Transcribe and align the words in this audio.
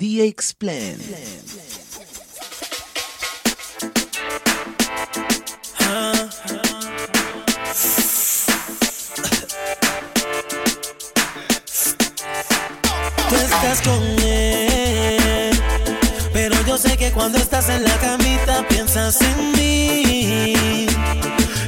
The 0.00 0.26
Explain. 0.26 0.96
Tú 13.28 13.36
estás 13.36 13.82
con 13.82 14.02
él, 14.22 15.60
pero 16.32 16.56
yo 16.66 16.78
sé 16.78 16.96
que 16.96 17.12
cuando 17.12 17.36
estás 17.36 17.68
en 17.68 17.84
la 17.84 17.94
camita 17.98 18.66
piensas 18.68 19.20
en 19.20 19.52
mí. 19.52 20.86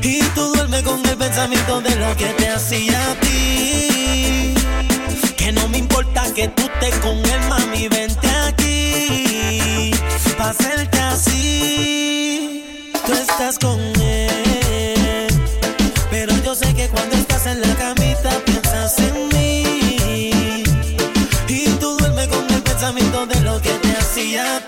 Y 0.02 0.22
tú 0.34 0.54
duermes 0.54 0.82
con 0.84 1.04
el 1.04 1.18
pensamiento 1.18 1.82
de 1.82 1.96
lo 1.96 2.16
que 2.16 2.28
te 2.38 2.48
hacía 2.48 3.10
a 3.10 3.20
ti 3.20 4.61
que 5.42 5.50
no 5.50 5.66
me 5.70 5.78
importa 5.78 6.22
que 6.36 6.46
tú 6.46 6.62
estés 6.62 6.94
con 7.00 7.16
él, 7.18 7.40
mami, 7.48 7.88
vente 7.88 8.28
aquí. 8.46 9.90
Pa' 10.38 10.50
hacerte 10.50 11.00
así, 11.00 12.64
tú 13.04 13.12
estás 13.12 13.58
con 13.58 13.80
él. 14.00 15.26
Pero 16.12 16.32
yo 16.44 16.54
sé 16.54 16.72
que 16.74 16.86
cuando 16.90 17.16
estás 17.16 17.46
en 17.46 17.60
la 17.60 17.74
camita 17.74 18.30
piensas 18.46 18.96
en 19.00 19.28
mí. 19.30 20.62
Y 21.48 21.66
tú 21.80 21.96
duermes 21.96 22.28
con 22.28 22.48
el 22.48 22.62
pensamiento 22.62 23.26
de 23.26 23.40
lo 23.40 23.60
que 23.60 23.70
te 23.70 23.96
hacía 23.96 24.61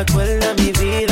acuerda 0.00 0.54
mi 0.54 0.72
vida. 0.72 1.09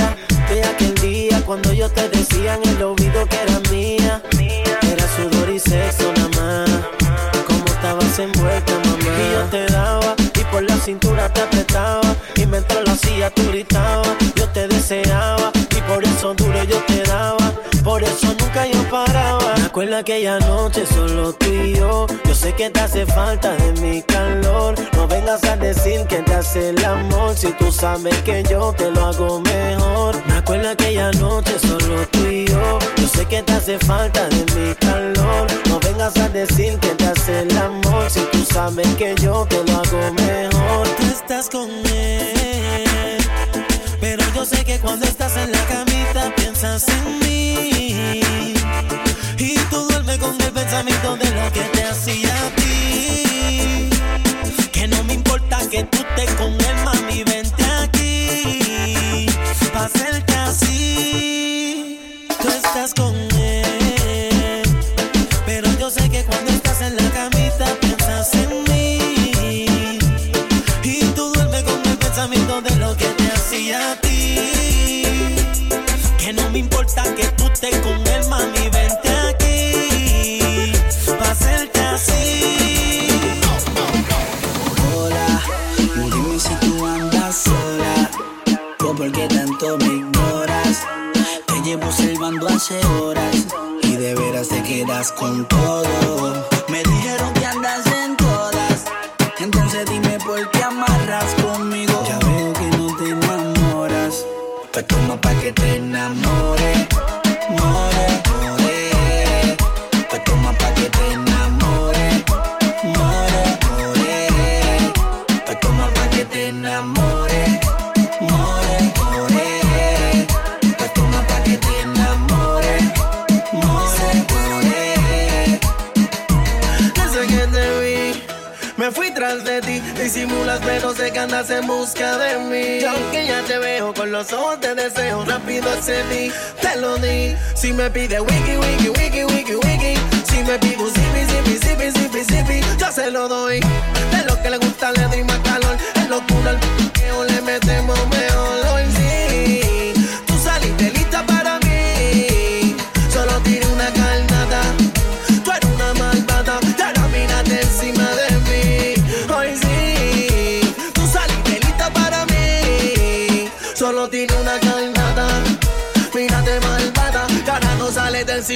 aquella 19.87 20.41
noche 20.41 20.85
solo 20.87 21.33
tú 21.35 21.47
y 21.47 21.75
yo? 21.75 22.07
Yo 22.25 22.35
sé 22.35 22.53
que 22.55 22.69
te 22.69 22.81
hace 22.81 23.07
falta 23.07 23.55
de 23.55 23.81
mi 23.81 24.03
calor. 24.03 24.75
No 24.95 25.07
vengas 25.07 25.45
a 25.45 25.57
decir 25.57 26.05
que 26.09 26.17
te 26.17 26.35
hace 26.35 26.71
el 26.71 26.85
amor 26.85 27.37
si 27.37 27.53
tú 27.53 27.71
sabes 27.71 28.17
que 28.23 28.43
yo 28.43 28.73
te 28.77 28.91
lo 28.91 29.07
hago 29.07 29.41
mejor. 29.41 30.17
Me 30.27 30.69
aquella 30.69 31.13
noche 31.13 31.59
solo 31.61 32.07
tú 32.11 32.27
y 32.27 32.45
yo. 32.47 32.79
Yo 32.97 33.09
sé 33.09 33.25
que 33.27 33.43
te 33.43 33.53
hace 33.53 33.79
falta 33.79 34.29
de 34.29 34.45
mi 34.57 34.75
calor. 34.75 35.47
No 35.69 35.79
vengas 35.79 36.17
a 36.17 36.29
decir 36.29 36.77
que 36.81 36.89
te 36.89 37.05
hace 37.05 37.43
el 37.43 37.57
amor 37.57 38.11
si 38.11 38.21
tú 38.33 38.45
sabes 38.53 38.89
que 38.97 39.15
yo 39.23 39.47
te 39.47 39.63
lo 39.65 39.79
hago 39.79 40.13
mejor. 40.15 40.89
Tú 40.97 41.05
estás 41.05 41.49
con 41.49 41.71
él, 41.87 43.19
pero 44.01 44.25
yo 44.35 44.45
sé 44.45 44.65
que 44.65 44.79
cuando 44.81 45.07
estás 45.07 45.37
en 45.37 45.53
la 45.53 45.65
camita 45.67 46.35
piensas 46.35 46.89
en 46.89 47.19
mí. 47.21 47.38
camino 50.79 51.17
de 51.17 51.31
la 51.35 51.51
que 51.51 51.78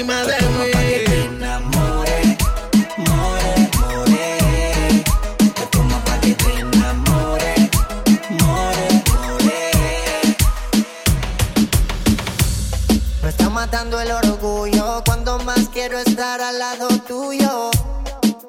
encima 0.03 0.25
de 0.25 0.49
mí. 0.49 0.71
Pa 0.73 0.81
que 0.81 1.05
te 1.07 1.25
enamores, 1.25 2.27
more, 2.99 3.71
more. 3.79 5.05
Te 5.55 5.67
tomo 5.71 5.99
pa 6.05 6.21
que 6.21 6.35
te 6.35 6.61
enamores, 6.61 7.71
more, 8.31 9.03
more. 9.11 9.57
Me 13.23 13.29
está 13.29 13.49
matando 13.51 14.01
el 14.01 14.11
orgullo 14.11 15.03
cuando 15.05 15.39
más 15.41 15.69
quiero 15.73 15.99
estar 15.99 16.41
al 16.41 16.59
lado 16.59 16.89
tuyo. 17.07 17.71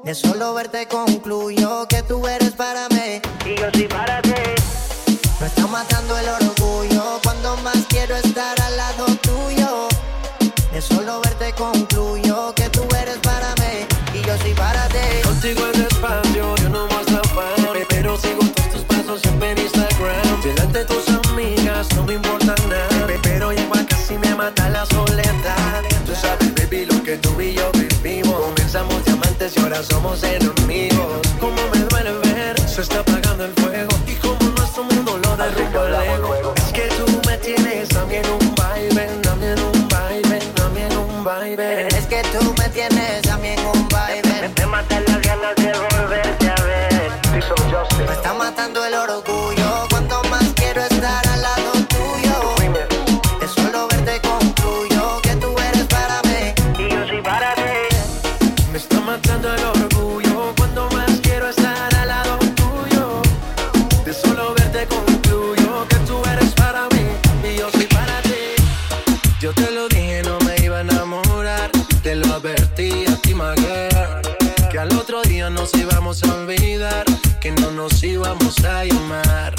De 0.03 0.15
solo 0.15 0.53
verte 0.53 0.87
concluyo 0.87 1.87
que 1.87 2.03
tú 2.03 2.27
eres 2.27 2.51
para 2.51 2.89
mí 2.89 3.21
y 3.45 3.55
yo 3.55 3.69
soy 3.73 3.87
para 3.87 4.21
ti. 4.21 4.31
Me 5.39 5.47
está 5.47 5.67
matando 5.67 6.17
el 6.17 6.27
orgullo 6.27 6.52
ahora 29.73 29.83
somos 29.83 30.23
enemigos. 30.23 30.93
Nos 77.73 78.03
íbamos 78.03 78.63
a 78.63 78.85
llamar. 78.85 79.55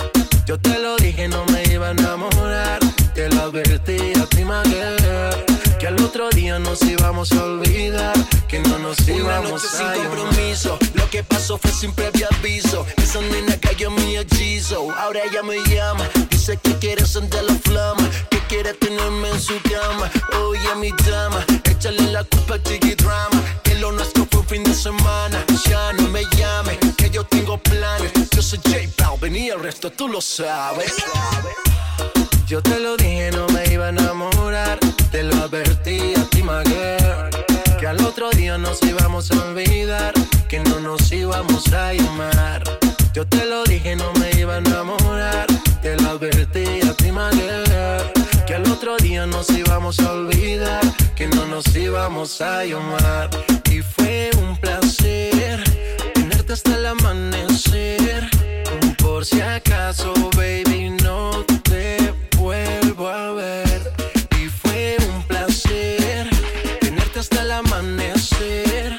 Yo 0.46 0.58
te 0.58 0.78
lo 0.78 0.96
dije, 0.96 1.28
no 1.28 1.44
me 1.46 1.62
iba 1.72 1.88
a 1.88 1.90
enamorar. 1.90 2.78
Te 3.14 3.28
lo 3.28 3.42
advertí 3.42 3.96
a 4.20 4.26
ti, 4.26 4.44
Que 5.78 5.86
al 5.86 6.00
otro 6.02 6.30
día 6.30 6.58
nos 6.58 6.82
íbamos 6.82 7.32
a 7.32 7.44
olvidar. 7.44 8.14
Que 8.48 8.60
no 8.60 8.78
nos 8.78 9.08
íbamos 9.08 9.64
a 9.64 9.68
sin 9.68 10.02
compromiso. 10.02 10.78
Lo 10.94 11.08
que 11.10 11.24
pasó 11.24 11.58
fue 11.58 11.70
sin 11.70 11.92
previo 11.92 12.28
aviso. 12.38 12.86
Esa 12.96 13.20
nena 13.20 13.56
cayó 13.60 13.88
en 13.88 13.94
mi 13.96 14.16
hechizo. 14.16 14.90
Ahora 14.98 15.20
ella 15.24 15.42
me 15.42 15.58
llama. 15.74 16.08
Dice 16.30 16.58
que 16.62 16.74
quiere 16.78 17.06
sentir 17.06 17.42
la 17.42 17.54
flama. 17.54 18.08
Que 18.30 18.38
quiere 18.48 18.74
tenerme 18.74 19.30
en 19.30 19.40
su 19.40 19.54
cama. 19.62 20.10
Oye, 20.40 20.74
mi 20.76 20.90
dama. 21.10 21.44
Échale 21.64 22.12
la 22.12 22.24
culpa 22.24 22.54
a 22.54 22.58
Tiki 22.58 22.83
J 28.56 28.88
Balvin 28.98 29.36
y 29.36 29.48
el 29.48 29.60
resto 29.60 29.90
tú 29.90 30.08
lo 30.08 30.20
sabes. 30.20 30.92
Yo 32.46 32.62
te 32.62 32.78
lo 32.78 32.96
dije, 32.96 33.30
no 33.32 33.46
me 33.48 33.64
iba 33.72 33.86
a 33.86 33.88
enamorar. 33.88 34.78
Te 35.10 35.22
lo 35.22 35.34
advertí 35.42 36.14
a 36.14 36.24
ti, 36.30 36.42
my 36.42 36.62
Que 37.80 37.86
al 37.86 38.00
otro 38.04 38.30
día 38.30 38.56
nos 38.58 38.82
íbamos 38.82 39.30
a 39.32 39.42
olvidar. 39.48 40.12
Que 40.48 40.60
no 40.60 40.78
nos 40.78 41.10
íbamos 41.10 41.72
a 41.72 41.92
llamar. 41.94 42.62
Yo 43.12 43.26
te 43.26 43.44
lo 43.46 43.64
dije, 43.64 43.96
no 43.96 44.12
me 44.20 44.30
iba 44.38 44.54
a 44.54 44.58
enamorar. 44.58 45.46
Te 45.82 45.96
lo 45.96 46.10
advertí 46.10 46.80
a 46.88 46.94
ti, 46.94 47.10
my 47.10 47.30
Que 48.46 48.54
al 48.54 48.70
otro 48.70 48.96
día 48.98 49.26
nos 49.26 49.50
íbamos 49.50 49.98
a 50.00 50.12
olvidar. 50.12 50.82
Que 51.16 51.26
no 51.28 51.46
nos 51.46 51.74
íbamos 51.74 52.40
a 52.40 52.64
llamar. 52.64 53.30
Y 53.70 53.80
fue 53.82 54.30
un 54.38 54.56
placer 54.58 55.64
tenerte 56.14 56.52
hasta 56.52 56.74
el 56.76 56.86
amanecer. 56.86 58.33
Por 59.24 59.30
si 59.30 59.40
acaso, 59.40 60.12
baby, 60.36 60.90
no 61.02 61.46
vuelvo 62.36 63.08
a 63.08 63.32
ver. 63.32 63.90
Y 64.38 64.50
fue 64.50 64.98
un 65.00 65.22
placer 65.22 66.28
tenerte 66.78 67.20
hasta 67.20 67.40
el 67.40 67.52
amanecer. 67.52 68.94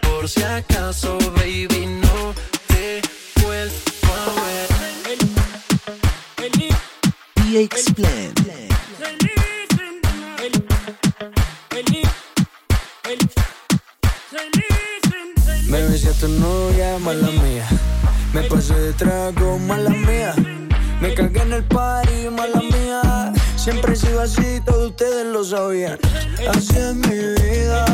Por 0.00 0.28
si 0.28 0.42
acaso, 0.42 1.16
baby, 1.36 1.86
no 1.86 2.34
te 2.66 3.02
vuelvo 3.40 4.10
a 4.18 4.34
ver. 4.46 4.68
Y 7.46 7.58
explain. 7.58 8.34
Me 15.68 15.82
besé 15.82 16.08
a 16.08 16.12
tu 16.14 16.26
novia, 16.26 16.98
mala 16.98 17.30
mía. 17.30 17.68
Me 18.32 18.42
pasé 18.44 18.74
de 18.74 18.92
trago, 18.94 19.58
mala 19.58 19.90
mía. 19.90 20.34
Me 21.00 21.12
cagué 21.14 21.42
en 21.42 21.52
el 21.52 21.64
party, 21.64 22.30
mala 22.30 22.62
mía. 22.62 23.32
Siempre 23.56 23.92
he 23.92 23.96
sido 23.96 24.20
así, 24.22 24.60
todos 24.64 24.90
ustedes 24.90 25.26
lo 25.26 25.44
sabían. 25.44 25.98
Así 26.48 26.76
es 26.76 26.94
mi 26.94 27.14
vida, 27.42 27.84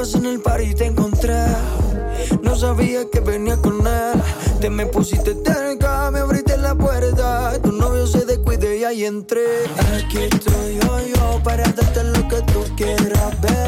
Estabas 0.00 0.14
en 0.14 0.30
el 0.30 0.40
party 0.40 0.64
y 0.64 0.74
te 0.74 0.86
encontré 0.86 1.34
sabía 2.60 3.08
que 3.10 3.20
venía 3.20 3.56
con 3.56 3.86
él. 3.86 4.22
Te 4.60 4.68
me 4.68 4.84
pusiste 4.84 5.34
cerca, 5.44 6.10
me 6.10 6.18
abriste 6.18 6.58
la 6.58 6.74
puerta. 6.74 7.58
Tu 7.62 7.72
novio 7.72 8.06
se 8.06 8.26
descuide 8.26 8.78
y 8.78 8.84
ahí 8.84 9.04
entré. 9.06 9.64
Aquí 9.96 10.18
estoy 10.18 10.78
yo, 10.82 10.98
yo, 11.14 11.42
para 11.42 11.64
darte 11.64 12.04
lo 12.04 12.28
que 12.28 12.42
tú 12.52 12.62
quieras, 12.76 13.40
bebé. 13.40 13.59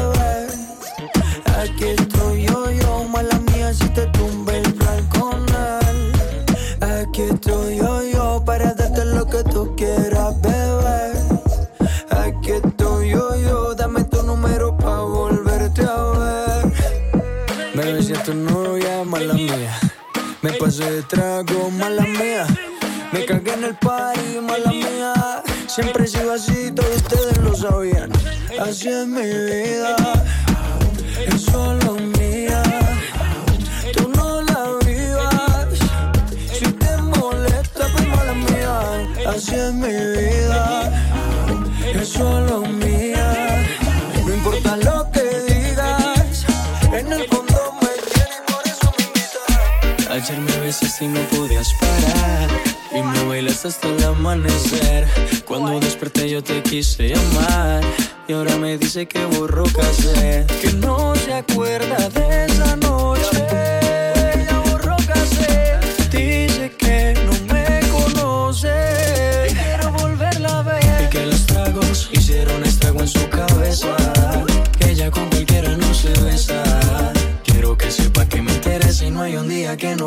Me 23.11 23.25
cagué 23.25 23.53
en 23.53 23.63
el 23.65 23.75
party, 23.75 24.39
mala 24.41 24.71
mía. 24.71 25.43
Siempre 25.67 26.05
he 26.05 26.07
sido 26.07 26.31
así, 26.31 26.71
todos 26.71 26.95
ustedes 26.95 27.37
lo 27.39 27.53
sabían. 27.53 28.09
Así 28.61 28.87
es 28.87 29.05
mi 29.05 29.21
vida, 29.21 29.95
es 31.27 31.41
solo 31.41 31.95
mía. 32.17 32.63
Tú 33.93 34.09
no 34.15 34.41
la 34.41 34.79
vivas, 34.85 35.79
si 36.57 36.65
te 36.65 36.97
molesta, 36.97 37.87
pues 37.91 38.07
mala 38.07 38.33
mía. 38.33 39.31
Así 39.35 39.55
es 39.55 39.73
mi 39.73 39.87
vida, 39.89 40.91
es 41.93 42.07
solo 42.07 42.61
mía. 42.61 42.62
Ayer 50.23 50.39
me 50.39 50.51
y 51.01 51.07
no 51.09 51.19
podías 51.35 51.73
parar. 51.73 52.49
Y 52.95 53.01
me 53.03 53.25
bailaste 53.25 53.67
hasta 53.67 53.89
el 53.89 54.01
amanecer. 54.05 55.05
Cuando 55.45 55.77
desperté 55.81 56.29
yo 56.29 56.41
te 56.41 56.63
quise 56.63 57.09
llamar. 57.09 57.83
Y 58.29 58.31
ahora 58.31 58.55
me 58.55 58.77
dice 58.77 59.05
que 59.05 59.25
borró. 59.25 59.65
Que 59.65 60.71
no 60.77 61.13
se 61.17 61.33
acuerda 61.33 61.97
de 62.07 62.45
esa 62.45 62.77
noche. 62.77 63.43
Ya 64.47 64.59
borró. 64.71 64.95
Dice 66.09 66.71
que 66.77 67.15
no 67.25 67.53
me 67.53 67.81
conoce. 67.91 69.47
Y 69.49 69.53
quiero 69.53 69.91
volverla 69.91 70.59
a 70.59 70.63
ver. 70.63 71.03
Y 71.03 71.09
que 71.09 71.25
los 71.25 71.45
tragos 71.45 72.09
hicieron 72.13 72.63
estrago 72.63 73.01
en 73.01 73.09
su 73.09 73.27
cabeza. 73.27 73.97
Que 74.79 74.91
ella 74.91 75.11
con 75.11 75.27
cualquiera 75.27 75.75
no 75.75 75.93
se 75.93 76.13
besa 76.21 76.63
y 79.01 79.09
no 79.09 79.21
hay 79.21 79.35
un 79.35 79.49
día 79.49 79.75
que 79.75 79.95
no 79.95 80.05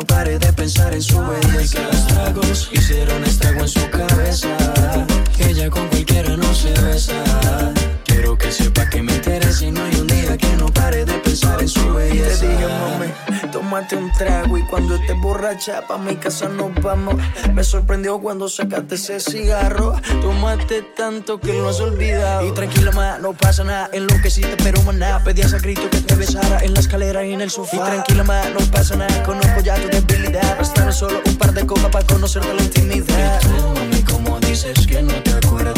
cuando 14.69 14.95
estés 14.95 15.19
borracha 15.19 15.85
pa' 15.87 15.97
mi 15.97 16.15
casa 16.15 16.49
nos 16.49 16.73
vamos. 16.81 17.15
Me 17.53 17.63
sorprendió 17.63 18.19
cuando 18.19 18.49
sacaste 18.49 18.95
ese 18.95 19.19
cigarro. 19.19 19.93
Tómate 20.21 20.81
tanto 20.95 21.39
que 21.39 21.53
lo 21.53 21.69
has 21.69 21.79
olvidado. 21.79 22.45
Y 22.45 22.51
tranquila, 22.51 22.91
ma, 22.91 23.17
no 23.17 23.33
pasa 23.33 23.63
nada. 23.63 23.89
En 23.93 24.07
lo 24.07 24.21
que 24.21 24.29
sí 24.29 24.41
te 24.41 24.57
pero 24.63 24.81
maná. 24.83 25.23
Pedías 25.23 25.53
a 25.53 25.59
grito 25.59 25.89
que 25.89 26.01
te 26.01 26.15
besara 26.15 26.63
en 26.63 26.73
la 26.73 26.79
escalera 26.79 27.25
y 27.25 27.33
en 27.33 27.41
el 27.41 27.49
sofá. 27.49 27.77
Y 27.77 27.79
tranquila, 27.79 28.23
ma, 28.23 28.41
no 28.49 28.59
pasa 28.71 28.95
nada. 28.95 29.23
Conozco 29.23 29.61
ya 29.61 29.75
tu 29.75 29.87
debilidad. 29.87 30.57
Bastaron 30.57 30.93
solo 30.93 31.21
un 31.25 31.35
par 31.37 31.53
de 31.53 31.65
copas 31.65 31.91
para 31.91 32.05
conocerte 32.05 32.53
la 32.53 32.63
intimidad. 32.63 33.41
Y 33.41 33.47
tú, 33.47 33.67
mami, 33.73 34.01
como 34.03 34.39
dices 34.39 34.85
que 34.87 35.01
no 35.01 35.13
te 35.23 35.31
acuerdas. 35.31 35.76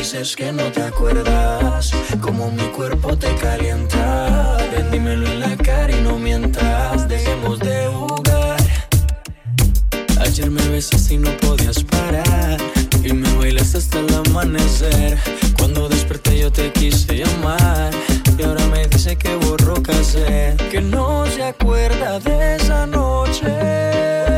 Dices 0.00 0.34
que 0.34 0.50
no 0.50 0.64
te 0.72 0.82
acuerdas. 0.82 1.90
Como 2.22 2.50
mi 2.50 2.64
cuerpo 2.76 3.18
te 3.18 3.34
calienta. 3.34 4.56
Ven, 4.72 4.90
dímelo 4.90 5.26
en 5.26 5.40
la 5.40 5.54
cara 5.58 5.92
y 5.94 6.00
no 6.00 6.18
mientas. 6.18 7.06
Dejemos 7.06 7.58
de 7.58 7.86
jugar. 7.88 8.56
Ayer 10.20 10.50
me 10.50 10.66
besaste 10.68 11.14
y 11.14 11.18
no 11.18 11.30
podías 11.36 11.84
parar. 11.84 12.56
Y 13.04 13.12
me 13.12 13.30
bailaste 13.34 13.76
hasta 13.76 13.98
el 13.98 14.14
amanecer. 14.14 15.18
Cuando 15.58 15.86
desperté 15.90 16.38
yo 16.38 16.50
te 16.50 16.72
quise 16.72 17.18
llamar. 17.18 17.90
Y 18.38 18.42
ahora 18.42 18.64
me 18.68 18.86
dice 18.86 19.16
que 19.16 19.36
borró 19.36 19.82
casé. 19.82 20.56
Que 20.70 20.80
no 20.80 21.26
se 21.26 21.42
acuerda 21.42 22.18
de 22.20 22.56
esa 22.56 22.86
noche. 22.86 24.29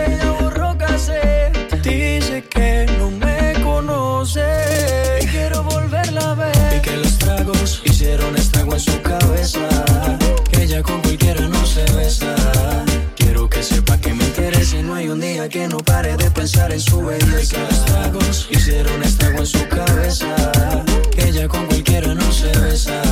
que 15.49 15.67
no 15.67 15.79
pare 15.79 16.17
de 16.17 16.31
pensar 16.31 16.73
en 16.73 16.81
su 16.81 17.01
belleza. 17.01 17.57
Los 18.13 18.49
hicieron 18.51 19.03
estago 19.03 19.39
en 19.39 19.47
su 19.47 19.67
cabeza. 19.69 20.27
Que 21.11 21.29
ella 21.29 21.49
con 21.49 21.67
cualquiera 21.67 22.15
no 22.15 22.31
se 22.33 22.57
besa. 22.59 23.03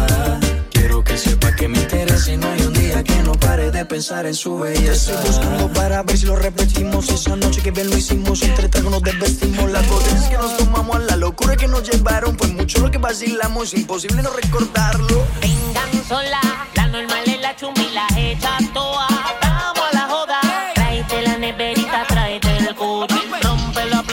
Quiero 0.71 1.03
que 1.03 1.17
sepa 1.17 1.55
que 1.57 1.67
me 1.69 1.79
interesa 1.79 2.33
y 2.33 2.37
no 2.37 2.49
hay 2.49 2.63
un 2.63 2.73
día 2.73 3.03
que 3.03 3.17
no 3.23 3.33
pare 3.33 3.71
de 3.71 3.85
pensar 3.85 4.27
en 4.27 4.35
su 4.35 4.59
belleza. 4.59 5.13
Estoy 5.13 5.27
buscando 5.27 5.73
para 5.73 6.03
ver 6.03 6.19
si 6.19 6.27
lo 6.27 6.37
repetimos. 6.37 7.09
Esa 7.09 7.37
noche 7.37 7.63
que 7.63 7.71
bien 7.71 7.91
lo 7.91 7.97
hicimos, 7.97 8.43
entre 8.43 8.69
tragos 8.69 8.93
nos 8.93 9.03
desvestimos. 9.03 9.71
Las 9.71 9.89
botellas 9.89 10.29
que 10.29 10.37
nos 10.37 10.57
tomamos, 10.57 10.97
a 10.97 10.99
la 11.01 11.17
locura 11.17 11.57
que 11.57 11.69
nos 11.69 11.89
llevaron. 11.89 12.37
Pues 12.37 12.53
mucho 12.53 12.81
lo 12.81 12.91
que 12.91 12.99
vacilamos, 12.99 13.75
imposible 13.75 14.23
no 14.23 14.31
recordarlo. 14.31 15.27
Vengan 15.41 16.05
sola, 16.07 16.41
la 16.75 16.87
normal 16.87 17.23
es 17.27 17.41
la 17.41 17.57
chumbi, 17.57 17.89
la 17.93 18.07
hecha 18.17 18.59
toa. 18.73 19.20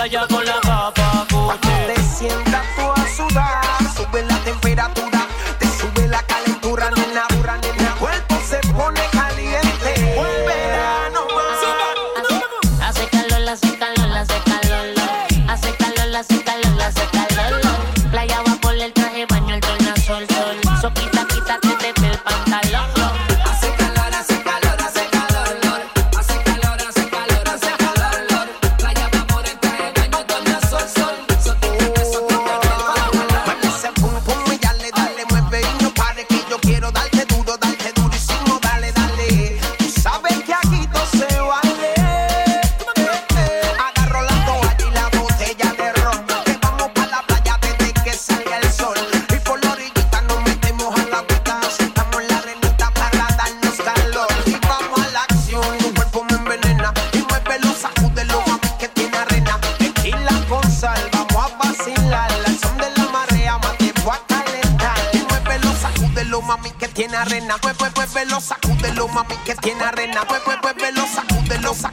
playa 0.10 0.28
con 0.28 0.46
la 0.46 0.60
gafas 0.64 1.28
Gucci. 1.30 1.68
Te 1.88 2.02
sientas 2.02 2.66
tú 2.76 3.02
a 3.02 3.16
sudar. 3.16 3.87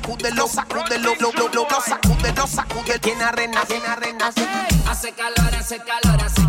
sacúdelo, 0.04 0.46
sacúdelo, 0.46 1.14
lo, 1.18 1.32
lo, 1.32 1.48
lo, 1.48 1.66
sacúdelo. 1.80 2.44
Tiene 3.00 3.24
arena, 3.24 3.64
tiene 3.64 3.86
arena. 3.86 4.32
Hace 4.86 5.12
calor, 5.12 5.54
hace 5.54 5.78
calor, 5.78 6.22
hace 6.22 6.42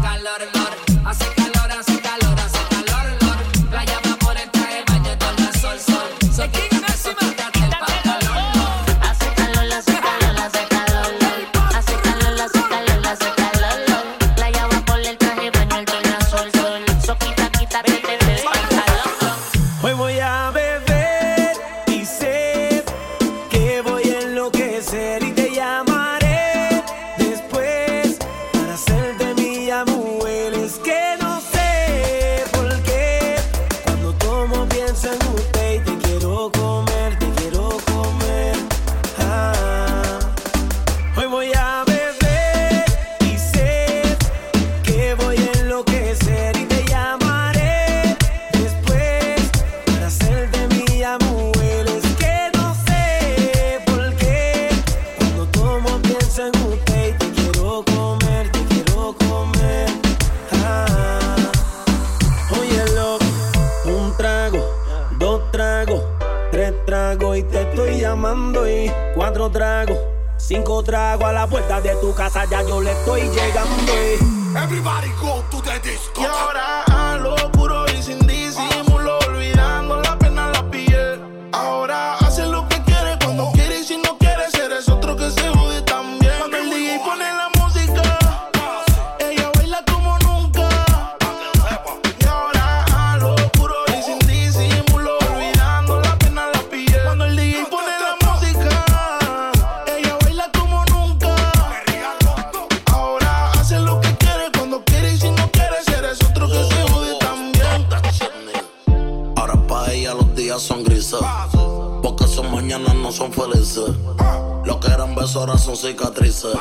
son 115.65 115.75
cicatrices. 115.75 116.55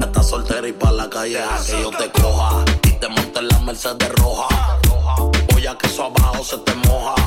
Estás 0.00 0.28
soltera 0.28 0.68
y 0.68 0.72
pa' 0.72 0.92
la 0.92 1.08
calle 1.08 1.42
a 1.42 1.58
que 1.64 1.82
yo 1.82 1.90
te 1.90 2.10
coja. 2.10 2.62
Y 2.84 2.92
te 2.92 3.08
monte 3.08 3.38
en 3.38 3.48
la 3.48 3.58
Mercedes 3.60 4.12
roja. 4.16 4.78
Voy 5.50 5.66
a 5.66 5.78
que 5.78 5.86
eso 5.86 6.04
abajo 6.04 6.44
se 6.44 6.58
te 6.58 6.74
moja. 6.74 7.17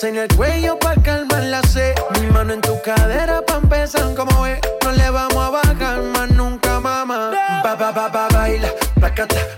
En 0.00 0.16
el 0.16 0.28
cuello 0.28 0.78
pa' 0.78 0.94
calmar 1.02 1.42
la 1.42 1.60
sed. 1.62 1.92
Mi 2.20 2.28
mano 2.28 2.52
en 2.52 2.60
tu 2.60 2.80
cadera 2.82 3.42
pa' 3.44 3.56
empezar 3.56 4.14
como 4.14 4.46
es. 4.46 4.60
No 4.84 4.92
le 4.92 5.10
vamos 5.10 5.36
a 5.36 5.50
bajar 5.50 6.00
más 6.02 6.30
nunca, 6.30 6.78
mamá. 6.78 7.32
Ba, 7.64 7.74
ba, 7.74 7.90
ba, 7.90 8.08
ba, 8.08 8.28
baila, 8.30 8.68
placata 8.94 9.57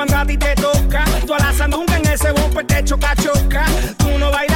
cuando 0.00 0.16
a 0.16 0.24
ti 0.24 0.34
te 0.38 0.54
toca. 0.54 1.04
Tú 1.26 1.34
a 1.34 1.38
la 1.38 1.52
sandunga 1.52 1.98
en 1.98 2.06
ese 2.06 2.32
bumper 2.32 2.66
te 2.66 2.82
choca, 2.82 3.14
choca. 3.16 3.66
Tú 3.98 4.18
no 4.18 4.30
bailas 4.30 4.49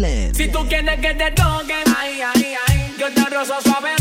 Si 0.00 0.48
tú 0.48 0.66
quieres 0.66 0.98
que 0.98 1.12
te 1.12 1.30
toquen, 1.32 1.84
ay, 1.98 2.22
ay, 2.22 2.54
ay, 2.68 2.94
yo 2.98 3.12
te 3.12 3.20
rozo 3.28 3.60
suave. 3.60 3.99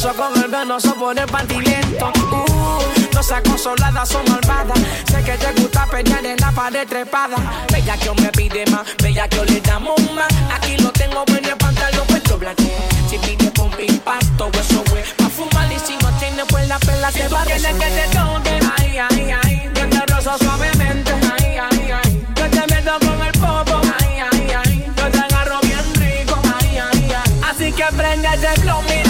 Casó 0.00 0.14
con 0.14 0.44
el 0.44 0.48
ganoso 0.48 0.94
por 0.94 1.16
partimiento. 1.26 2.12
Uh, 2.30 3.14
no 3.14 3.20
seas 3.20 3.42
consolada, 3.42 4.06
son 4.06 4.22
malvadas. 4.30 4.78
Sé 5.10 5.24
que 5.24 5.32
te 5.32 5.60
gusta 5.60 5.86
pelear 5.86 6.24
en 6.24 6.36
la 6.36 6.52
pared 6.52 6.86
trepada. 6.86 7.34
Bella 7.72 7.96
que 7.96 8.22
me 8.22 8.28
pide 8.30 8.64
más, 8.66 8.86
bella 9.02 9.26
que 9.26 9.44
le 9.44 9.60
damos 9.60 10.00
más. 10.14 10.28
Aquí 10.54 10.76
lo 10.76 10.92
tengo 10.92 11.24
bueno 11.26 11.48
el 11.48 11.56
pantalón 11.56 12.06
puesto 12.06 12.38
blanco. 12.38 12.62
Si 13.10 13.18
pide 13.18 13.50
pompa 13.50 13.78
pasto, 14.04 14.48
eso 14.60 14.84
güey. 14.88 15.02
Pa' 15.16 15.30
fumar 15.30 15.72
y 15.72 15.78
si 15.80 15.96
no 15.96 16.12
tiene 16.20 16.44
pues 16.44 16.68
la 16.68 16.78
pela 16.78 17.10
se 17.10 17.26
va. 17.26 17.42
Tienes 17.42 17.74
que 17.74 17.90
te 17.90 18.16
toque, 18.16 18.60
ay, 18.78 18.98
ay, 18.98 19.34
ay. 19.42 19.70
Yo 19.74 19.88
te 19.88 20.14
rozo 20.14 20.38
suavemente, 20.38 21.12
ay, 21.40 21.56
ay, 21.58 21.90
ay. 22.04 22.26
Yo 22.36 22.48
te 22.48 22.72
meto 22.72 23.00
con 23.00 23.26
el 23.26 23.32
popo, 23.32 23.80
ay, 23.98 24.20
ay, 24.30 24.50
ay. 24.64 24.92
Yo 24.96 25.10
te 25.10 25.18
agarro 25.18 25.58
bien 25.62 25.94
rico, 25.96 26.40
ay, 26.60 26.78
ay, 26.78 27.12
ay. 27.16 27.40
Así 27.50 27.72
que 27.72 27.84
prende 27.96 28.28
el 28.28 28.60
plomo 28.60 29.07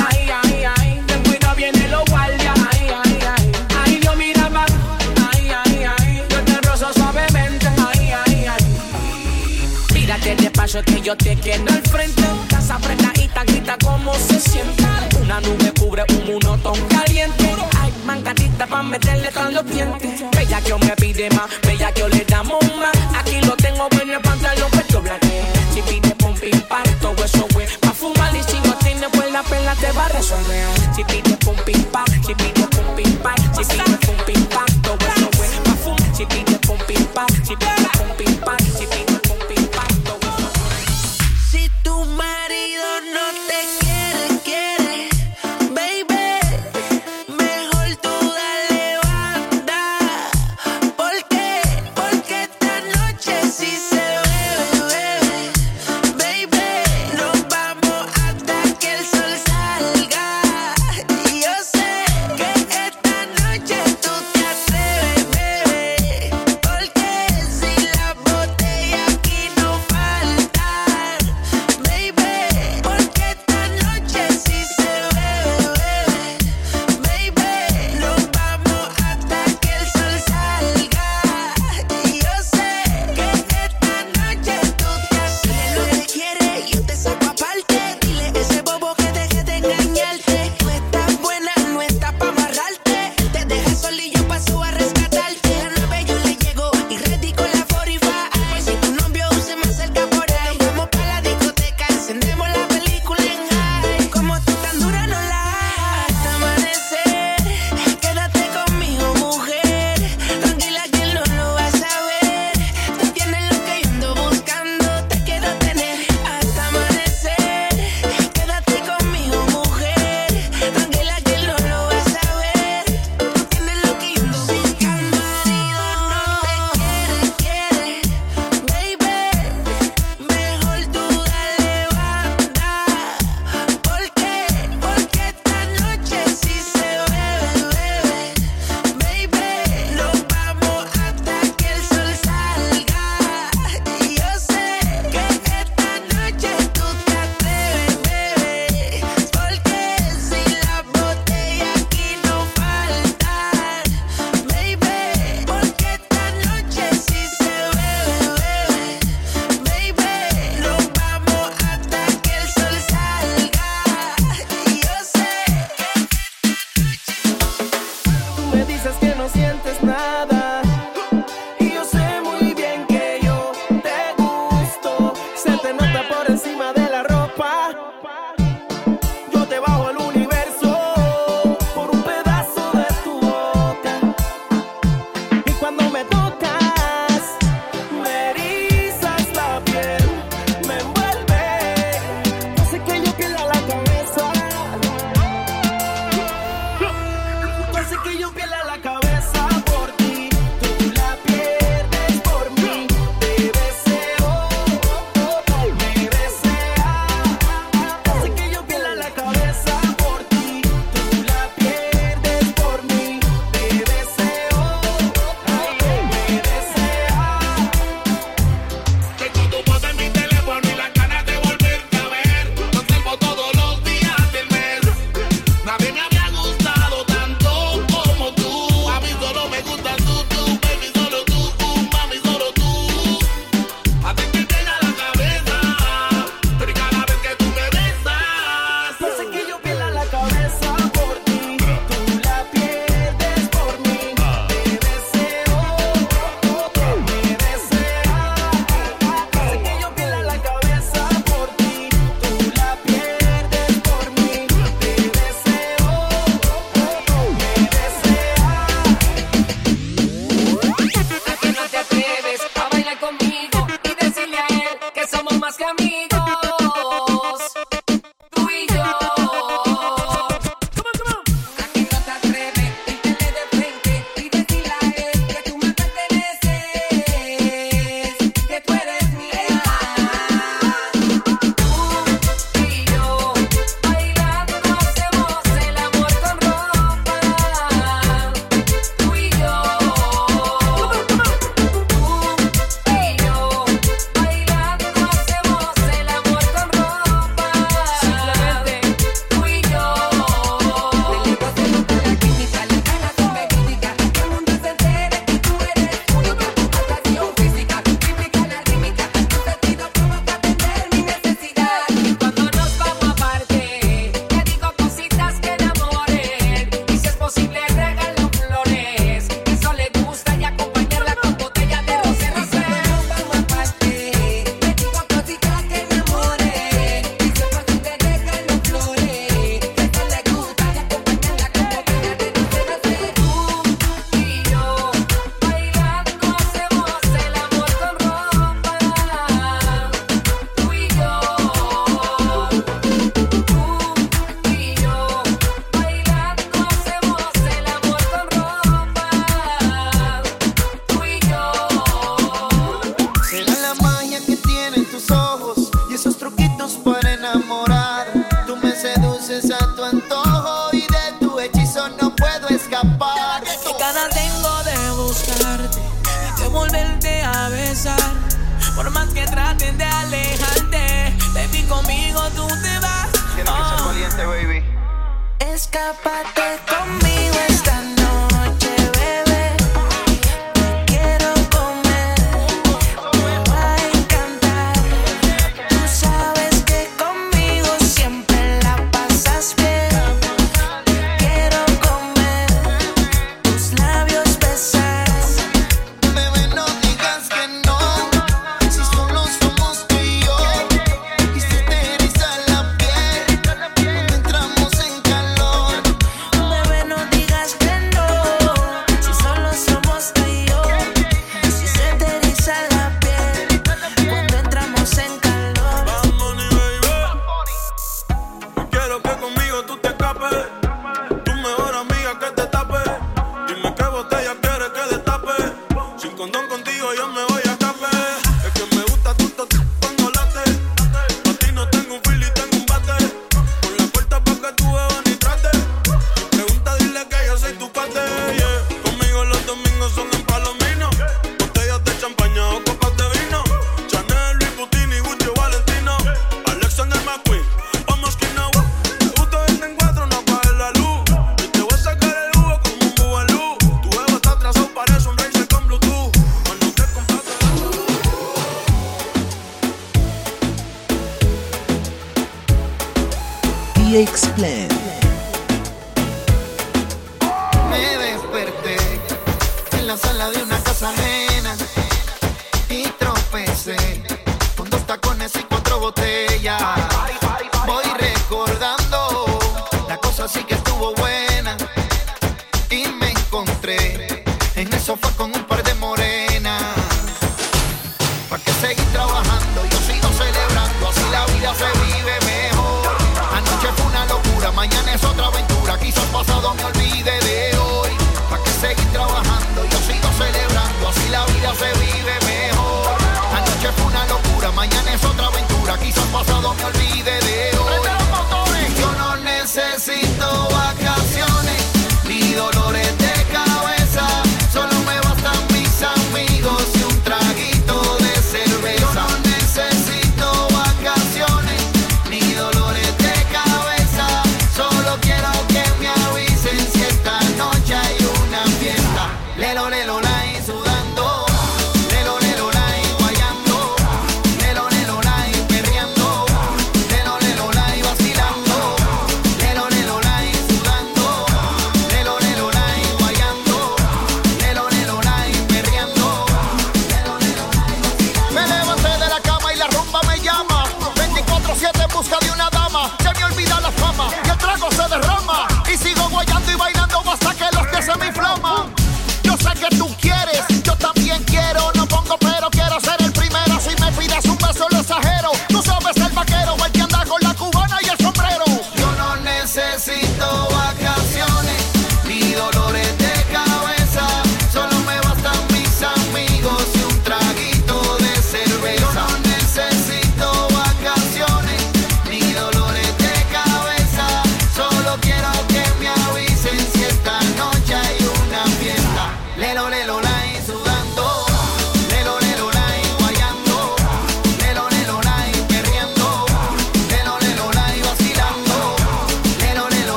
caso 10.69 10.79
es 10.81 10.85
que 10.85 11.01
yo 11.01 11.17
te 11.17 11.35
quiero 11.37 11.65
al 11.69 11.83
frente. 11.83 12.23
Casa 12.49 12.75
apretadita, 12.75 13.45
grita 13.45 13.77
como 13.83 14.13
se 14.15 14.39
siente. 14.39 14.85
Una 15.23 15.41
nube 15.41 15.73
cubre 15.79 16.05
un 16.11 16.27
monotón 16.27 16.79
caliente. 16.89 17.57
Ay, 17.81 17.93
mancadita 18.05 18.67
pa' 18.67 18.83
meterle 18.83 19.31
con 19.33 19.55
los 19.55 19.65
dientes. 19.65 20.25
Bella 20.37 20.61
que 20.61 20.69
yo 20.69 20.79
me 20.79 20.95
pide 20.97 21.31
más, 21.31 21.49
bella 21.63 21.93
que 21.93 22.01
yo 22.01 22.09
le 22.09 22.25
damos 22.25 22.63
más. 22.77 22.97
Aquí 23.19 23.41
lo 23.47 23.57
tengo 23.57 23.89
en 24.03 24.11
el 24.11 24.21
pantalón, 24.21 24.71
pecho 24.71 25.01
blaque. 25.01 25.43
Si 25.73 25.81
pide 25.83 26.15
pum 26.17 26.35
pim 26.35 26.61
pam, 26.69 26.85
todo 27.01 27.25
eso 27.25 27.47
güey. 27.55 27.67
Pa' 27.81 27.93
fumar 27.93 28.35
y 28.37 28.43
si 28.43 28.61
no 28.61 28.75
tiene 28.75 29.09
pues 29.11 29.33
la 29.33 29.43
pela 29.43 29.75
te 29.75 29.91
va 29.93 30.05
a 30.05 30.09
resolver. 30.09 30.67
Si 30.95 31.03
pide 31.05 31.38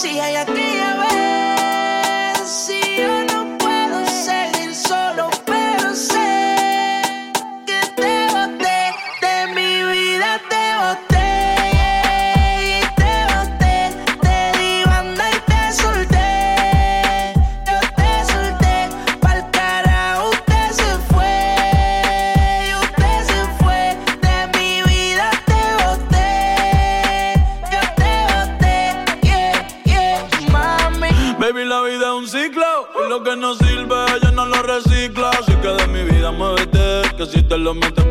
si 0.00 0.18
ella 0.18 0.46
tiene 0.46 0.69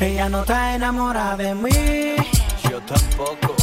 Ella 0.00 0.30
no 0.30 0.40
está 0.40 0.74
enamorada 0.74 1.36
de 1.36 1.54
mí. 1.54 2.16
Yo 2.70 2.80
tampoco. 2.80 3.54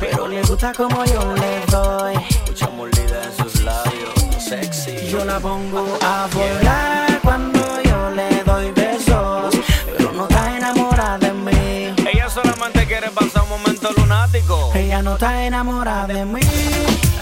Pero 0.00 0.26
le 0.26 0.42
gusta 0.42 0.72
como 0.72 1.04
yo 1.04 1.34
le 1.34 1.60
doy. 1.70 2.14
Mucha 2.48 2.68
molida 2.70 3.22
en 3.22 3.36
sus 3.36 3.62
labios. 3.62 4.42
Sexy. 4.42 5.08
Yo 5.08 5.24
la 5.24 5.38
pongo 5.38 5.86
a 6.02 6.26
volar 6.34 7.20
cuando 7.22 7.60
yo 7.82 8.10
le 8.10 8.42
doy 8.42 8.72
besos. 8.72 9.54
Pero 9.86 10.12
no 10.12 10.26
está 10.26 10.56
enamorada 10.56 11.18
de 11.18 11.32
mí. 11.32 11.94
Ella 12.12 12.28
solamente 12.28 12.84
quiere 12.84 13.08
pasar 13.12 13.44
un 13.44 13.50
momento 13.50 13.92
lunático. 13.96 14.72
Ella 14.74 15.00
no 15.00 15.14
está 15.14 15.44
enamorada 15.44 16.08
de 16.08 16.24
mí. 16.24 16.40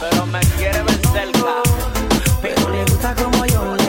Pero 0.00 0.24
me 0.24 0.40
quiere 0.56 0.82
ver 0.82 1.00
cerca. 1.12 1.62
Pero 2.40 2.70
le 2.70 2.84
gusta 2.84 3.14
como 3.14 3.44
yo 3.44 3.74
le 3.76 3.85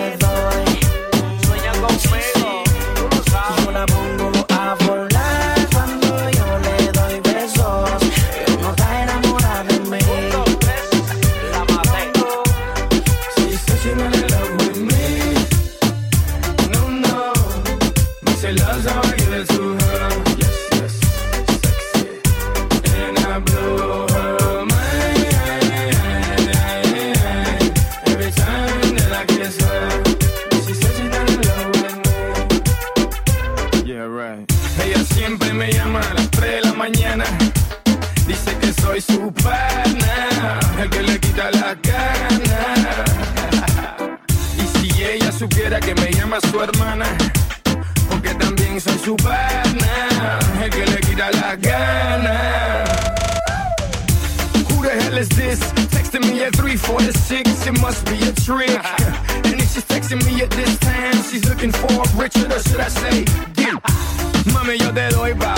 Mami, 64.54 64.78
yo 64.78 64.94
te 64.94 65.10
doy 65.10 65.34
bow. 65.34 65.58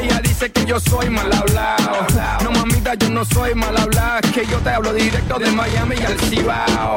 Ella 0.00 0.20
dice 0.20 0.50
que 0.50 0.64
yo 0.64 0.78
soy 0.80 1.10
mal 1.10 1.32
hablado. 1.32 2.06
No, 2.42 2.50
mamita, 2.52 2.94
yo 2.94 3.08
no 3.10 3.24
soy 3.24 3.54
mal 3.54 3.76
hablado. 3.76 4.20
Que 4.32 4.46
yo 4.46 4.58
te 4.58 4.70
hablo 4.70 4.92
directo 4.92 5.38
de 5.38 5.50
Miami 5.50 5.96
al 5.96 6.18
Cibao. 6.20 6.96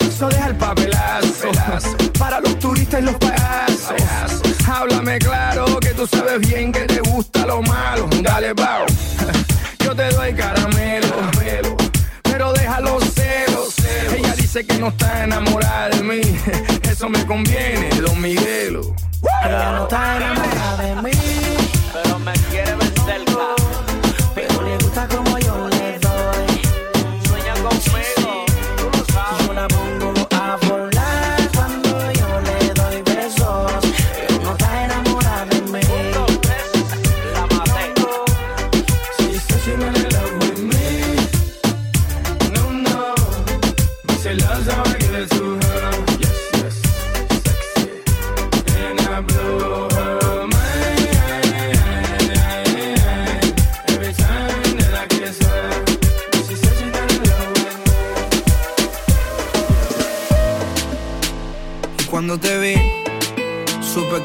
Eso 0.00 0.28
deja 0.28 0.48
el 0.48 0.56
papelazo. 0.56 1.50
Para 2.18 2.40
los 2.40 2.58
turistas 2.58 3.00
y 3.00 3.04
los 3.04 3.16
payasos. 3.16 3.92
Háblame 4.66 5.18
claro 5.18 5.80
que 5.80 5.88
tú 5.90 6.06
sabes 6.06 6.40
bien 6.40 6.72
que 6.72 6.80
te 6.80 7.00
gusta 7.00 7.46
lo 7.46 7.62
malo. 7.62 8.08
Dale, 8.22 8.52
bao. 8.52 8.86
Yo 9.80 9.94
te 9.94 10.08
doy 10.10 10.34
cara 10.34 10.57
sé 14.58 14.66
que 14.66 14.78
no 14.78 14.88
está 14.88 15.24
enamorada 15.24 15.88
de 15.90 16.02
mí. 16.02 16.20
Eso 16.90 17.08
me 17.08 17.24
conviene, 17.26 17.90
don 18.00 18.20
Miguelo. 18.20 18.94
Ella 19.44 19.72
no 19.72 19.82
está 19.84 20.16
enamorada 20.16 20.76
de 20.82 21.02
mí. 21.02 21.10
Pero 21.92 22.18
me 22.18 22.32
quiere 22.50 22.74
ver. 22.74 22.87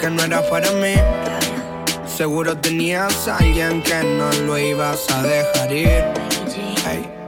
que 0.03 0.09
no 0.09 0.21
era 0.21 0.41
para 0.49 0.69
mí. 0.71 0.95
Seguro 2.05 2.57
tenías 2.57 3.25
a 3.29 3.37
alguien 3.37 3.81
que 3.81 4.03
no 4.03 4.29
lo 4.45 4.57
ibas 4.57 5.09
a 5.09 5.23
dejar 5.23 5.71
ir. 5.71 6.03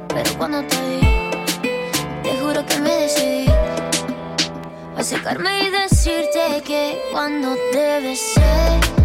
Pero 0.10 0.38
cuando 0.38 0.62
te 0.64 0.76
vi, 0.90 1.30
te 2.22 2.38
juro 2.38 2.66
que 2.66 2.78
me 2.82 2.90
decidí 2.90 3.50
a 4.98 5.02
secarme 5.02 5.64
y 5.64 5.70
decirte 5.70 6.62
que 6.66 7.02
cuando 7.14 7.56
debes 7.72 8.20
ser. 8.20 9.05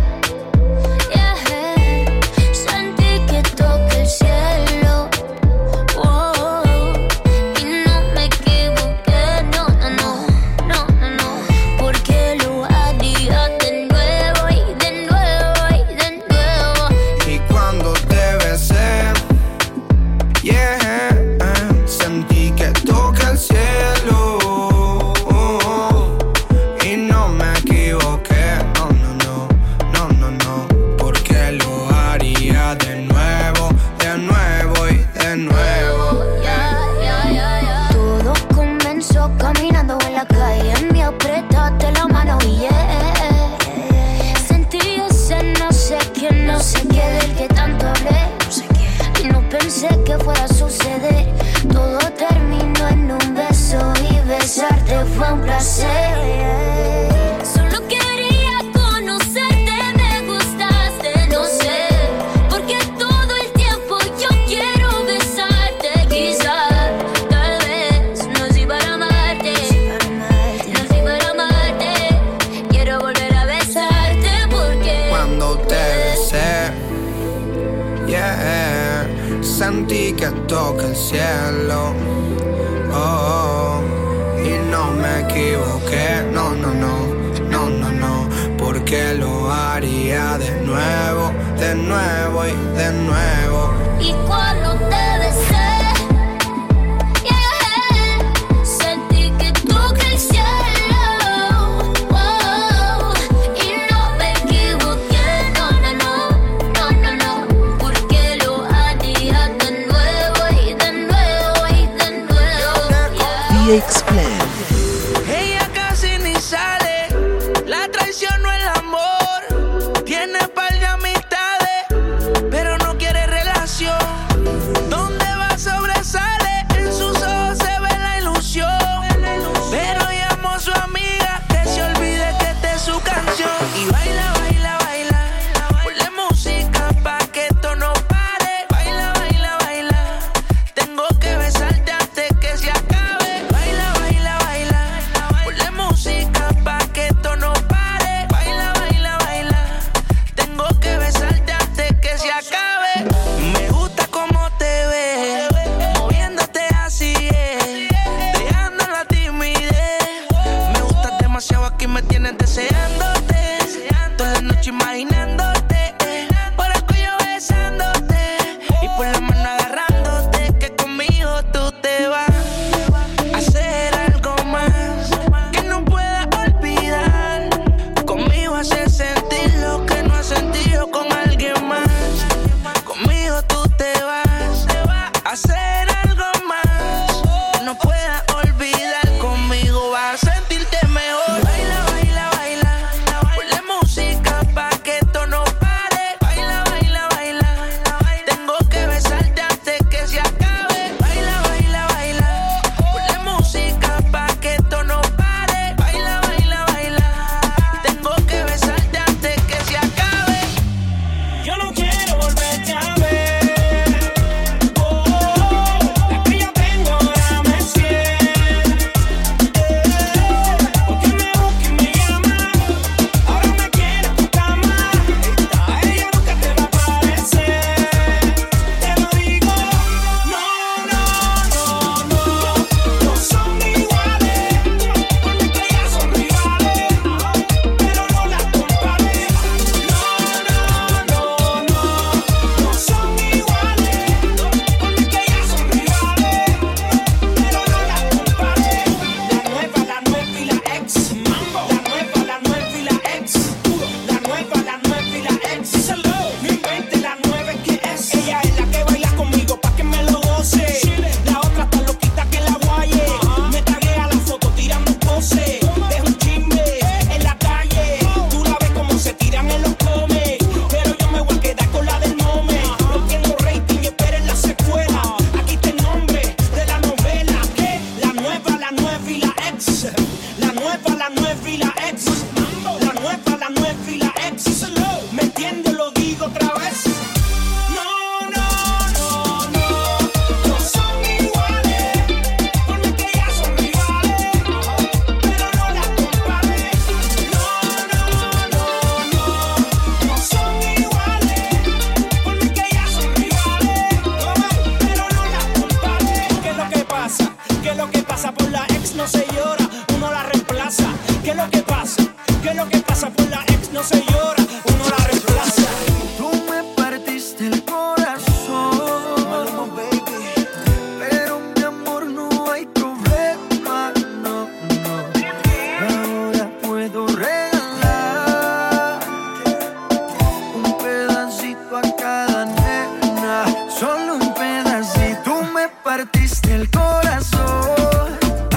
Partiste 336.01 336.55
el 336.55 336.71
corazón, 336.71 338.09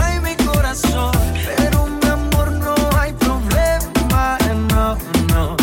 ay 0.02 0.18
mi 0.22 0.34
corazón, 0.46 1.12
pero 1.58 1.88
mi 1.88 2.08
amor 2.08 2.52
no 2.52 2.74
hay 2.98 3.12
problema, 3.14 4.38
no, 4.70 4.98
no. 5.28 5.58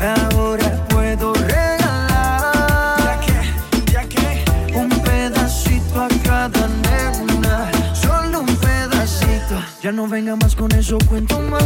Ahora 0.00 0.86
puedo 0.88 1.34
regalar 1.34 3.18
ya 3.90 4.04
que, 4.04 4.44
un 4.76 4.88
pedacito 4.88 6.00
a 6.00 6.08
cada 6.22 6.68
nena, 6.68 7.72
solo 7.92 8.40
un 8.40 8.56
pedacito. 8.56 9.60
Ya 9.82 9.90
no 9.90 10.06
venga 10.06 10.36
más 10.36 10.54
con 10.54 10.70
eso, 10.72 10.96
cuento 11.08 11.40
mami. 11.40 11.65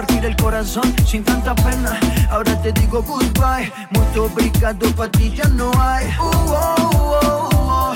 Repartir 0.00 0.24
el 0.26 0.36
corazón 0.36 0.94
sin 1.04 1.24
tanta 1.24 1.54
pena. 1.56 1.98
Ahora 2.30 2.60
te 2.62 2.70
digo 2.72 3.02
goodbye, 3.02 3.72
mucho 3.90 4.26
obrigado, 4.26 4.94
pa' 4.94 5.08
ti 5.08 5.34
ya 5.34 5.48
no 5.48 5.72
hay. 5.80 6.06
Uh, 6.20 6.22
oh, 6.22 6.88
oh, 7.22 7.48
oh. 7.52 7.94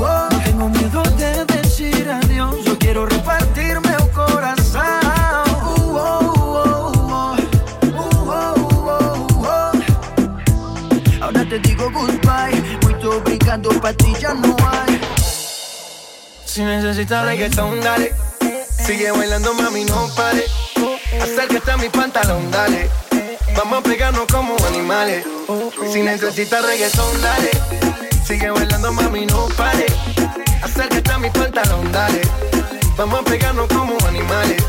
Oh, 0.00 0.28
tengo 0.44 0.68
miedo 0.68 1.02
de 1.16 1.44
decir 1.46 2.08
adiós, 2.08 2.54
yo 2.64 2.78
quiero 2.78 3.06
repartirme 3.06 3.88
el 3.98 4.10
corazón. 4.10 4.82
Uh. 5.66 5.96
Uh. 5.96 7.36
Ahora 11.20 11.44
te 11.48 11.58
digo 11.58 11.90
goodbye, 11.90 12.78
mucho 12.82 13.18
obrigado, 13.18 13.70
pa' 13.80 13.92
ti 13.94 14.14
ya 14.20 14.32
no 14.34 14.56
hay. 14.60 15.00
Si 16.44 16.62
necesitas 16.62 17.24
reggaetón, 17.24 17.80
dale. 17.80 18.27
Sigue 18.88 19.10
bailando, 19.10 19.52
mami, 19.52 19.84
no 19.84 20.08
pare. 20.16 20.46
Acércate 21.20 21.72
a 21.72 21.76
mi 21.76 21.90
pantalón, 21.90 22.50
dale. 22.50 22.88
Vamos 23.54 23.80
a 23.80 23.82
pegarnos 23.82 24.24
como 24.32 24.56
animales. 24.66 25.26
Si 25.92 26.00
necesitas 26.00 26.64
reggaetón, 26.64 27.20
dale. 27.20 27.50
Sigue 28.24 28.48
bailando, 28.48 28.90
mami, 28.90 29.26
no 29.26 29.46
pare. 29.58 29.84
Acércate 30.62 31.12
a 31.12 31.18
mi 31.18 31.28
pantalón, 31.28 31.92
dale. 31.92 32.22
Vamos 32.96 33.20
a 33.20 33.24
pegarnos 33.24 33.68
como 33.68 33.94
animales. 34.06 34.64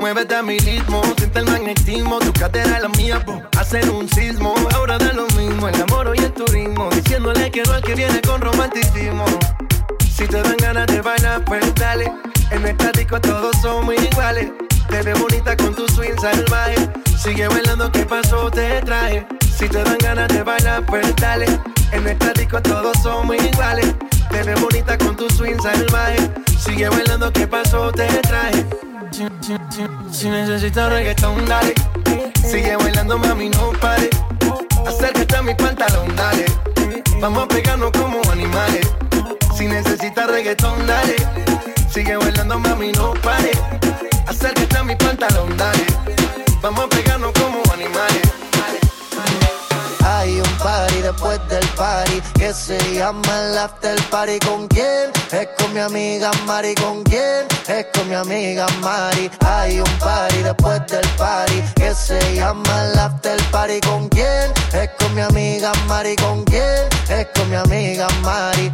Muévete 0.00 0.34
a 0.34 0.42
mi 0.42 0.58
ritmo, 0.58 1.02
siente 1.18 1.40
el 1.40 1.44
magnetismo, 1.44 2.18
tu 2.18 2.32
cadera 2.32 2.80
la 2.80 2.88
mía, 2.88 3.22
po. 3.22 3.42
Hacen 3.58 3.90
un 3.90 4.08
sismo, 4.08 4.54
ahora 4.74 4.96
da 4.96 5.12
lo 5.12 5.26
mismo, 5.36 5.68
el 5.68 5.82
amor 5.82 6.14
y 6.16 6.24
el 6.24 6.32
turismo, 6.32 6.88
diciéndole 6.88 7.50
quiero 7.50 7.74
al 7.74 7.82
que 7.82 7.94
viene 7.94 8.22
con 8.22 8.40
romanticismo. 8.40 9.26
Si 10.16 10.26
te 10.26 10.40
dan 10.40 10.56
ganas 10.56 10.86
de 10.86 11.02
bailar, 11.02 11.44
pues 11.44 11.74
dale. 11.74 12.10
En 12.52 12.66
el 12.66 12.92
disco 12.92 13.18
todos 13.18 13.56
somos 13.62 13.94
iguales. 13.94 14.50
Te 14.90 15.00
ves 15.00 15.18
bonita 15.18 15.56
con 15.56 15.74
tu 15.74 15.88
swing 15.88 16.18
salvaje. 16.20 16.76
Sigue 17.16 17.48
bailando, 17.48 17.90
¿qué 17.90 18.04
pasó? 18.04 18.50
Te 18.50 18.82
traje. 18.82 19.26
Si 19.56 19.66
te 19.68 19.82
dan 19.82 19.96
ganas 19.98 20.28
de 20.28 20.42
bailar, 20.42 20.84
pues 20.84 21.16
dale. 21.16 21.46
En 21.92 22.06
el 22.06 22.18
disco 22.34 22.60
todos 22.60 22.94
somos 23.02 23.36
iguales. 23.36 23.94
Te 24.30 24.42
ves 24.42 24.60
bonita 24.60 24.98
con 24.98 25.16
tu 25.16 25.30
swing 25.30 25.58
salvaje. 25.62 26.30
Sigue 26.58 26.90
bailando, 26.90 27.32
¿qué 27.32 27.46
pasó? 27.46 27.90
Te 27.90 28.06
traje. 28.06 28.66
Si 30.10 30.28
necesitas 30.28 30.92
reggaetón, 30.92 31.46
dale. 31.46 31.74
Sigue 32.44 32.76
bailando, 32.76 33.16
mami, 33.18 33.48
no 33.48 33.72
pare. 33.80 34.10
Acércate 34.86 35.36
a 35.36 35.42
mi 35.42 35.54
pantalón, 35.54 36.14
dale. 36.16 36.44
Vamos 37.18 37.44
a 37.44 37.48
pegarnos 37.48 37.92
como 37.92 38.20
animales. 38.30 38.86
Si 39.56 39.66
necesitas 39.66 40.26
reggaetón, 40.30 40.86
dale. 40.86 41.16
Sigue 41.92 42.16
bailando, 42.16 42.58
mami, 42.58 42.90
no 42.92 43.12
pare. 43.20 43.52
Acércate 44.26 44.78
a 44.78 44.82
mi 44.82 44.96
pantalón, 44.96 45.54
dale. 45.58 45.84
Vamos 46.62 46.86
a 46.86 46.88
pegarnos 46.88 47.32
como 47.32 47.60
animales. 47.70 48.22
Hay 50.02 50.40
un 50.40 50.58
party 50.58 51.02
después 51.02 51.38
del 51.50 51.66
party 51.76 52.22
que 52.38 52.54
se 52.54 52.78
llama 52.94 53.40
el 53.40 53.58
after 53.58 54.00
party. 54.10 54.38
¿Con 54.38 54.68
quién? 54.68 55.10
Es 55.32 55.48
con 55.58 55.74
mi 55.74 55.80
amiga 55.80 56.30
Mari. 56.46 56.74
¿Con 56.76 57.02
quién? 57.02 57.46
Es 57.68 57.86
con 57.92 58.08
mi 58.08 58.14
amiga 58.14 58.66
Mari. 58.80 59.30
Hay 59.44 59.78
un 59.80 59.98
party 59.98 60.42
después 60.44 60.80
del 60.86 61.06
party 61.18 61.62
que 61.74 61.94
se 61.94 62.18
llama 62.34 62.84
el 62.84 62.98
after 62.98 63.38
party. 63.50 63.80
¿Con 63.80 64.08
quién? 64.08 64.50
Es 64.72 64.88
con 64.98 65.14
mi 65.14 65.20
amiga 65.20 65.72
Mari. 65.88 66.16
¿Con 66.16 66.42
quién? 66.44 66.88
Es 67.10 67.26
con 67.34 67.50
mi 67.50 67.56
amiga 67.56 68.08
Mari. 68.22 68.72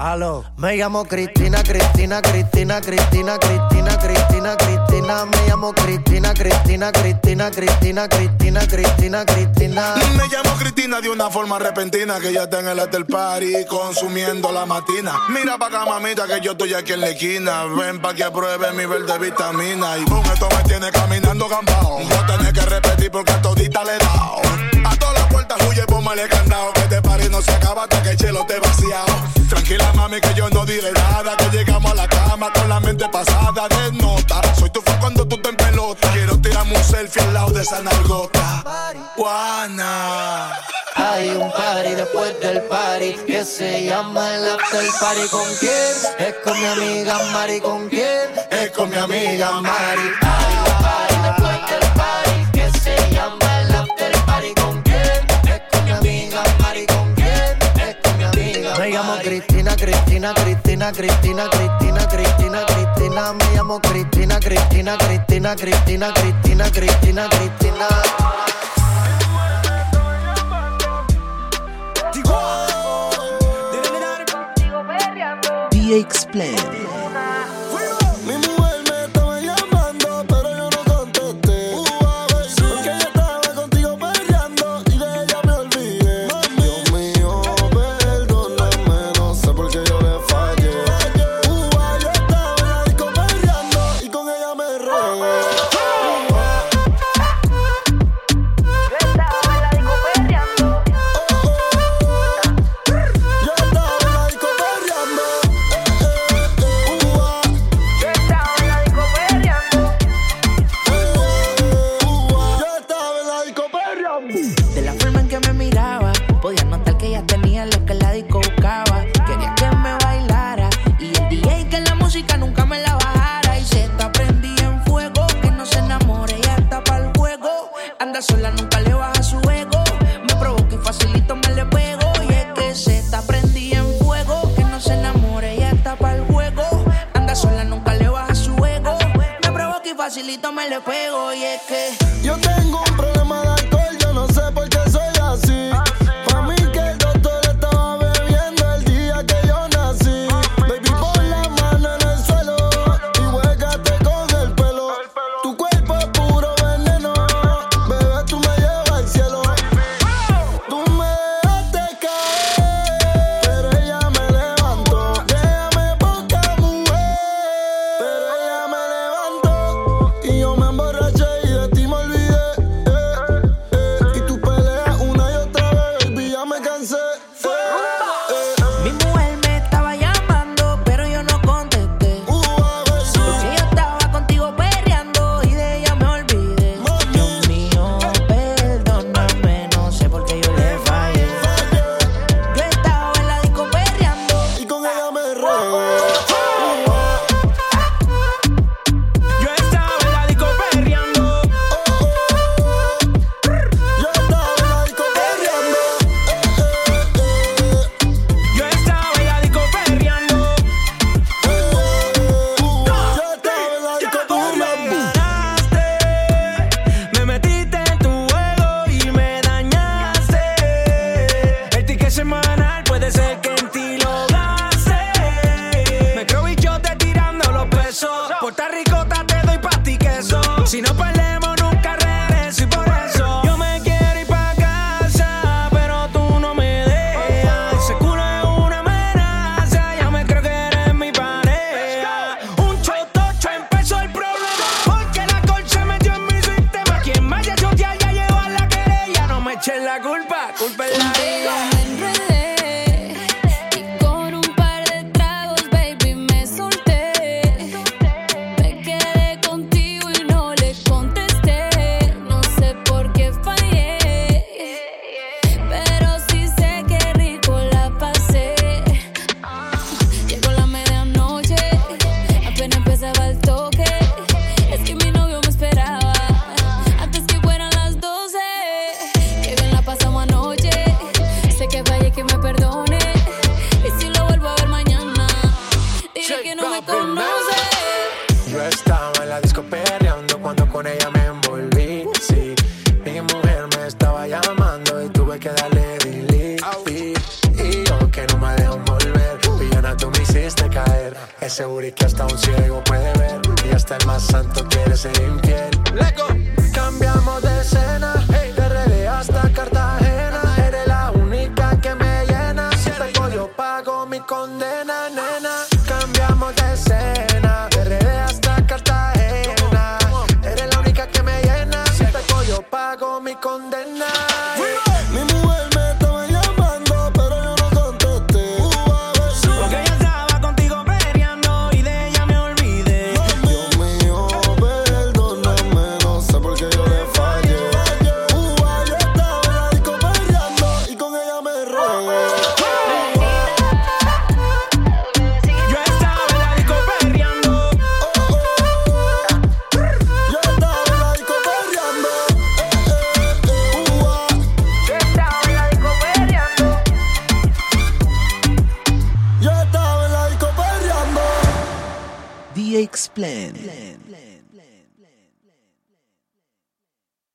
Aló. 0.00 0.44
Me 0.56 0.78
llamo 0.78 1.04
Cristina, 1.04 1.62
Cristina, 1.62 2.22
Cristina, 2.22 2.80
Cristina, 2.80 3.38
Cristina, 3.38 3.98
Cristina, 3.98 4.56
Cristina. 4.56 5.26
Me 5.26 5.46
llamo 5.46 5.74
Cristina, 5.74 6.32
Cristina, 6.32 6.90
Cristina, 6.90 7.50
Cristina, 7.50 8.08
Cristina, 8.08 8.60
Cristina, 8.66 9.24
Cristina. 9.26 9.94
Me 10.16 10.26
llamo 10.28 10.56
Cristina 10.58 11.02
de 11.02 11.10
una 11.10 11.28
forma 11.28 11.58
repentina 11.58 12.18
que 12.18 12.32
ya 12.32 12.44
está 12.44 12.60
en 12.60 12.68
el 12.68 12.80
after 12.80 13.04
party 13.04 13.66
consumiendo 13.68 14.50
la 14.50 14.64
matina. 14.64 15.20
Mira 15.28 15.58
pa' 15.58 15.66
acá, 15.66 15.84
mamita, 15.84 16.26
que 16.26 16.40
yo 16.40 16.52
estoy 16.52 16.72
aquí 16.72 16.94
en 16.94 17.00
la 17.02 17.10
esquina. 17.10 17.64
Ven 17.64 18.00
pa' 18.00 18.14
que 18.14 18.24
pruebe 18.30 18.72
mi 18.72 18.86
verde 18.86 19.18
vitamina. 19.18 19.98
Y 19.98 20.04
boom, 20.06 20.24
esto 20.32 20.48
me 20.56 20.62
tiene 20.64 20.90
caminando 20.90 21.46
gambao. 21.46 22.00
No 22.00 22.26
tenés 22.26 22.54
que 22.54 22.62
repetir 22.62 23.10
porque 23.10 23.32
a 23.32 23.42
todita 23.42 23.84
le 23.84 23.96
he 23.96 23.98
dado. 23.98 24.40
A 24.82 24.96
todas 24.96 25.19
puertas 25.50 25.68
huye, 25.68 25.84
póngale 25.86 26.28
candado. 26.28 26.72
Que 26.72 26.80
este 26.80 27.02
party 27.02 27.28
no 27.28 27.42
se 27.42 27.50
acaba 27.52 27.82
hasta 27.84 28.02
que 28.02 28.10
el 28.10 28.16
chelo 28.16 28.44
te 28.46 28.58
vaciado. 28.58 29.06
Tranquila, 29.48 29.92
mami, 29.94 30.20
que 30.20 30.34
yo 30.34 30.48
no 30.50 30.64
diré 30.64 30.92
nada. 30.92 31.36
Que 31.36 31.56
llegamos 31.56 31.92
a 31.92 31.94
la 31.94 32.08
cama 32.08 32.52
con 32.52 32.68
la 32.68 32.80
mente 32.80 33.08
pasada 33.08 33.68
de 33.68 33.92
nota. 33.92 34.40
Soy 34.58 34.70
tu 34.70 34.80
fan 34.82 34.98
cuando 35.00 35.26
tú 35.26 35.36
te 35.38 35.50
en 35.50 35.56
pelota. 35.56 36.10
Quiero 36.12 36.40
tirarme 36.40 36.76
un 36.76 36.84
selfie 36.84 37.22
al 37.22 37.34
lado 37.34 37.50
de 37.50 37.62
esa 37.62 37.82
nargota. 37.82 38.64
Juana. 39.16 40.52
Hay 40.96 41.30
un 41.30 41.50
party 41.52 41.94
después 41.94 42.40
del 42.40 42.62
party 42.62 43.14
que 43.26 43.44
se 43.44 43.84
llama 43.84 44.34
el 44.34 44.50
after 44.50 44.84
party. 45.00 45.28
¿Con 45.30 45.54
quién? 45.58 45.94
Es 46.18 46.34
con 46.44 46.58
mi 46.58 46.66
amiga 46.66 47.18
Mari. 47.32 47.60
¿Con 47.60 47.88
quién? 47.88 48.28
Es 48.50 48.70
con 48.72 48.90
mi 48.90 48.96
amiga 48.96 49.60
Mari. 49.60 50.10
Hay 50.20 50.69
llamo 58.90 59.16
Cristina, 59.16 59.74
Cristina, 59.74 60.32
Cristina, 60.32 60.90
Cristina, 60.90 61.48
Cristina, 61.48 62.06
Cristina, 62.06 62.64
Cristina. 62.64 63.32
Me 63.32 63.44
llamo 63.54 63.78
Cristina, 63.78 64.38
Cristina, 64.38 64.96
Cristina, 64.96 65.54
Cristina, 65.54 66.12
Cristina, 66.12 66.70
Cristina, 66.70 67.28
Cristina. 67.28 67.86
Explain. 75.92 76.79